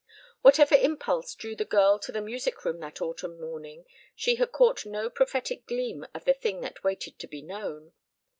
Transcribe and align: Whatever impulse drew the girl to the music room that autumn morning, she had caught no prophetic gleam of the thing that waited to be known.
Whatever 0.41 0.73
impulse 0.73 1.35
drew 1.35 1.55
the 1.55 1.63
girl 1.63 1.99
to 1.99 2.11
the 2.11 2.23
music 2.23 2.65
room 2.65 2.79
that 2.79 3.03
autumn 3.03 3.39
morning, 3.39 3.85
she 4.15 4.33
had 4.37 4.51
caught 4.51 4.83
no 4.83 5.11
prophetic 5.11 5.67
gleam 5.67 6.07
of 6.15 6.25
the 6.25 6.33
thing 6.33 6.61
that 6.61 6.83
waited 6.83 7.19
to 7.19 7.27
be 7.27 7.43
known. 7.43 7.93